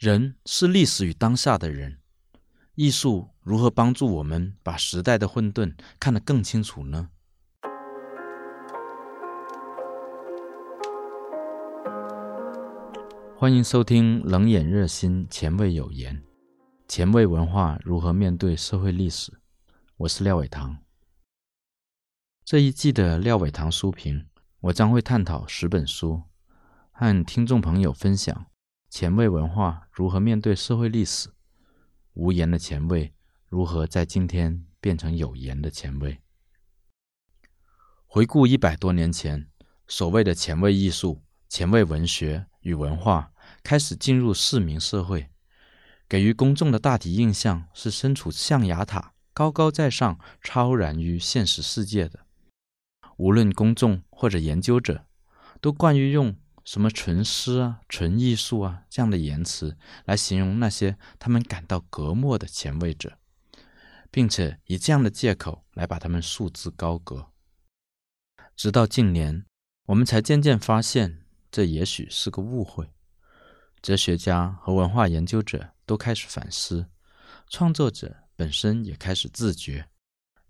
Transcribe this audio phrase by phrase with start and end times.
[0.00, 1.98] 人是历史与当下的人，
[2.74, 7.10] 艺术如何帮助我们把时代的混沌看得更清楚呢？
[13.36, 16.16] 欢迎收听《冷眼热心前卫有言》，
[16.88, 19.38] 前卫文化如何面对社会历史？
[19.98, 20.78] 我是廖伟棠。
[22.46, 24.24] 这一季的廖伟棠书评，
[24.60, 26.22] 我将会探讨十本书，
[26.90, 28.46] 和听众朋友分享。
[28.90, 31.28] 前卫文化如何面对社会历史？
[32.14, 33.14] 无言的前卫
[33.46, 36.18] 如何在今天变成有言的前卫？
[38.04, 39.48] 回顾一百多年前，
[39.86, 43.32] 所谓的前卫艺术、前卫文学与文化
[43.62, 45.30] 开始进入市民社会，
[46.08, 52.26] 给予公众的大体印象是身处象牙塔，高高在上，超然于现实世界的。
[53.18, 55.06] 无论公众或者研究者，
[55.60, 56.34] 都惯于用。
[56.70, 63.18] 什么纯诗啊、纯艺术啊这样的言辞来形容那些他们感到隔膜的前卫者，
[64.08, 67.32] 并且以这样的借口来把他们束之高阁。
[68.54, 69.44] 直到近年，
[69.86, 72.88] 我们才渐渐发现，这也许是个误会。
[73.82, 76.86] 哲学家和文化研究者都开始反思，
[77.48, 79.88] 创作者本身也开始自觉，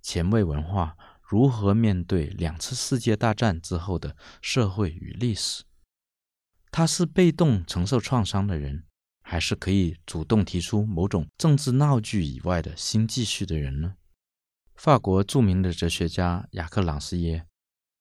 [0.03, 5.65] 前卫文化如何面对两次世界大战之后的社会与历史。
[6.71, 8.85] 他是被动承受创伤的人，
[9.23, 13.95] 还是可以主动提出某种政治闹剧以外的新继续的人呢？
[14.75, 17.45] 法国著名的哲学家雅克·朗斯耶，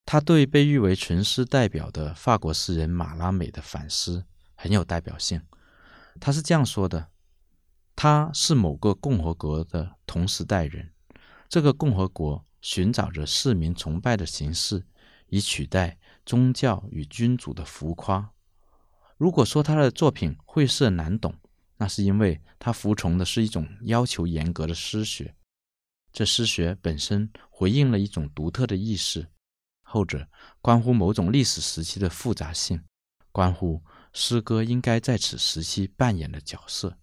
[0.05, 4.25] 他对被誉为纯诗代表的法国诗人马拉美的反思
[4.55, 5.41] 很有代表性。
[6.19, 7.09] 他是这样说的
[7.97, 10.93] ：“他是某个共和国的同时代人，
[11.49, 14.85] 这个共和国寻找着市民崇拜的形式，
[15.27, 18.31] 以取代宗教与君主的浮夸。”
[19.19, 21.35] 如果说他的作品晦涩难懂，
[21.75, 25.35] 那是因为他服从的是一种要求严格的诗学。
[26.13, 29.27] 这诗学本身回应了一种独特的意识，
[29.83, 30.25] 后者
[30.61, 32.81] 关乎某种历史时期的复杂性，
[33.33, 36.97] 关乎诗歌应该在此时期扮演的角色。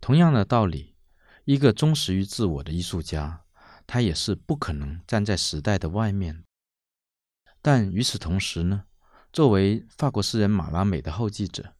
[0.00, 0.96] 同样的道理，
[1.44, 3.44] 一个忠实于自我的艺术家，
[3.86, 6.42] 他也是不可能站在时代的外面。
[7.62, 8.86] 但与此同时呢，
[9.34, 11.74] 作为法国诗人马拉美的后继者，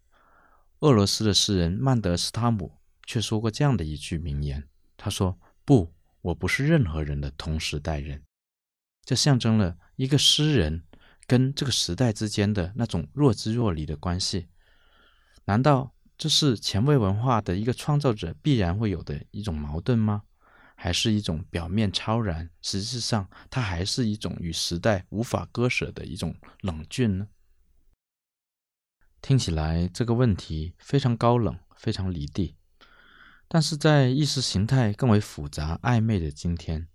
[0.80, 8.24] 俄罗斯的诗人曼德斯塔姆却说过这样的一句名言：“他说，不，我不是任何人的同时代人。”
[9.06, 10.82] 这象征了一个诗人
[11.28, 14.48] 跟这个时代之间的那种若即若离的关系。
[15.44, 20.24] 难道这是前卫文化的一个创造者必然会有的一种矛盾吗？
[20.74, 27.28] 还是一种表面超然，实际上它还是一种与时代无法割舍的一种冷峻呢？
[29.24, 32.56] 听起来这个问题非常高冷，非常离地。
[33.48, 36.86] 但是在意识形态更为复杂暧昧的今天，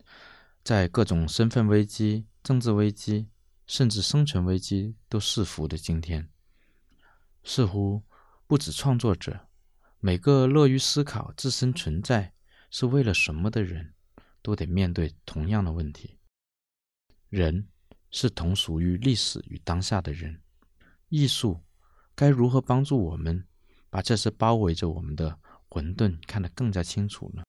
[0.63, 3.29] 在各种身份危机、政治危机，
[3.65, 6.29] 甚至生存危机都伺伏的今天，
[7.43, 8.03] 似乎
[8.45, 9.47] 不止创作者，
[9.99, 12.31] 每个乐于思考自身存在
[12.69, 13.95] 是为了什么的人，
[14.43, 16.19] 都得面对同样的问题：
[17.29, 17.67] 人
[18.11, 20.39] 是同属于历史与当下的人，
[21.07, 21.59] 艺术。
[22.19, 23.47] 该如何帮助我们
[23.89, 27.43] 把这些包围着我们的混沌看得更加清楚呢？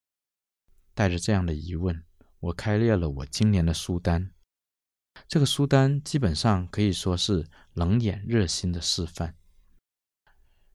[0.94, 2.04] 带着这样的疑问，
[2.38, 4.30] 我开列了我今年的书单。
[5.26, 9.34] 这个书单基本上可以说是冷眼热心的示范。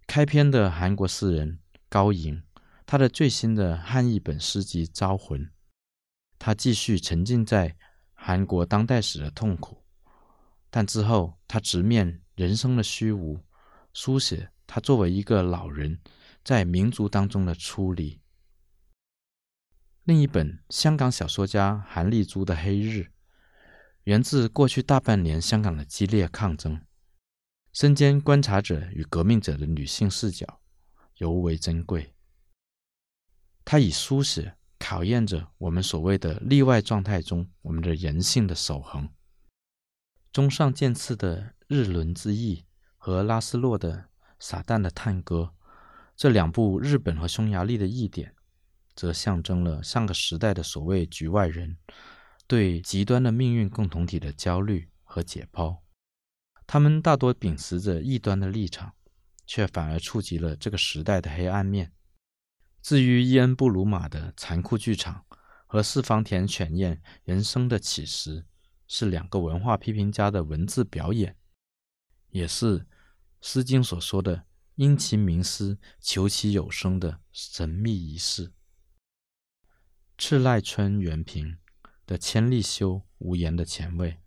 [0.06, 2.44] 开篇的韩国诗人高迎，
[2.86, 5.40] 他的最新的汉译本诗集《招魂》，
[6.38, 7.78] 他继续沉浸在
[8.14, 9.86] 韩国当代史的痛苦，
[10.70, 13.40] 但之后他直面人生的虚无。
[13.96, 16.02] 书写他作为一个老人
[16.44, 18.20] 在民族当中的出离。
[20.04, 23.00] 另一本香港小说家韩丽珠的《黑日》，
[24.04, 26.82] 源自过去大半年香港的激烈抗争，
[27.72, 30.60] 身兼观察者与革命者的女性视角
[31.20, 32.14] 尤为珍贵。
[33.64, 39.10] 他以书写考验着我们所谓的例外状态中我们的人性的守恒。
[40.34, 42.58] 中上见次的《日轮之翼》。
[43.06, 43.94] 和拉斯洛的
[44.40, 45.42] 《撒旦的探戈》
[46.16, 48.34] 这两部日本和匈牙利的译典，
[48.96, 51.78] 则象征了上个时代的所谓局外人
[52.48, 55.78] 对极端的命运共同体的焦虑和解剖。
[56.66, 58.94] 他们大多秉持着异端的立场，
[59.46, 61.92] 却反而触及了这个时代的黑暗面。
[62.82, 65.24] 至于伊恩·布鲁马的《残酷剧场》
[65.68, 68.42] 和四方田犬彦《人生的起时》，
[68.88, 71.38] 是两个文化批评家的文字表演，
[72.32, 72.80] 也是。
[73.42, 74.46] 《诗经》所说的
[74.76, 78.52] 因其名思、求其有声的神秘仪式。
[80.18, 81.58] 赤濑村元平
[82.06, 84.18] 的千利休无言的前卫，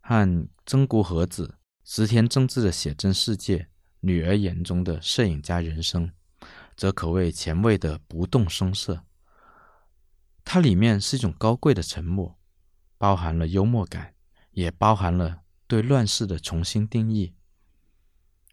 [0.00, 3.68] 和曾古和子植田正治的写真世界
[4.00, 6.12] 女儿眼中的摄影家人生，
[6.76, 9.04] 则可谓前卫的不动声色。
[10.44, 12.36] 它里面是一种高贵的沉默，
[12.98, 14.14] 包含了幽默感，
[14.50, 17.35] 也包含了对乱世的重新定义。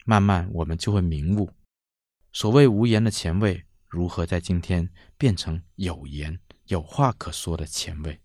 [0.03, 1.49] 慢慢，我们就会明悟，
[2.31, 8.19] 所谓无言的前卫，如何在今天变成有言、有话可说的前卫。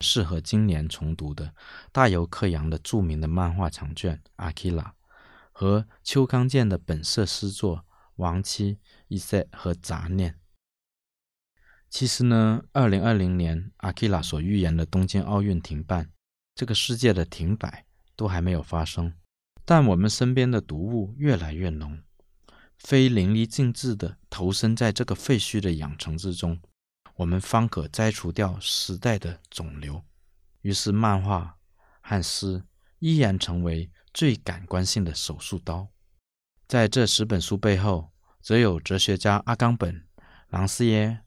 [0.00, 1.54] 适合今年重读的
[1.90, 4.82] 大友克洋的著名的漫画长卷《阿基拉》，
[5.52, 7.78] 和邱康健的本色诗作
[8.16, 8.74] 《亡妻》、
[9.08, 10.32] 《一塞》和《杂念》。
[11.88, 16.12] 其实呢，二零二零年阿基拉所预言的东京奥运停办，
[16.54, 19.14] 这个世界的停摆都还没有发生，
[19.66, 22.00] 但我们身边的毒物越来越浓，
[22.78, 26.58] 非淋漓尽致地投身在这个废墟的养成之中，
[27.16, 30.04] 我们方可摘除掉时代的肿瘤。
[30.62, 31.58] 于是，漫画
[32.00, 32.62] 和诗
[33.00, 35.88] 依然成为最感官性的手术刀。
[36.68, 40.06] 在这十本书背后，则有哲学家阿冈本、
[40.48, 41.22] 朗斯耶。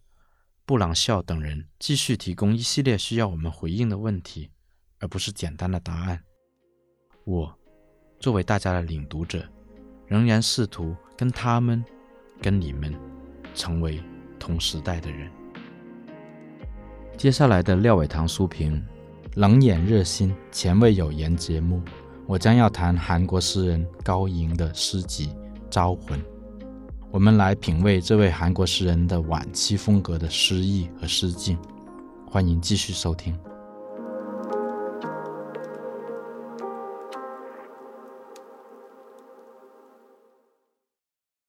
[0.66, 4.52] 布朗肖等人继续提供一系列需要我们回应的问题，
[5.00, 6.24] 而不是简单的答案。
[7.26, 7.59] 我
[8.20, 9.42] 作为大家的领读者，
[10.06, 11.84] 仍然试图跟他们、
[12.42, 12.94] 跟你们
[13.56, 14.04] 成为
[14.38, 15.32] 同时代的人。
[17.16, 18.86] 接下来的廖伟棠书评，
[19.36, 21.82] 冷眼热心、前卫有言节目，
[22.28, 25.28] 我将要谈韩国诗人高迎的诗集
[25.70, 26.20] 《招魂》。
[27.12, 31.58] 我们来品味这位韩国诗人的晚期风格的诗意和诗境，
[32.30, 33.34] 欢迎继续收听。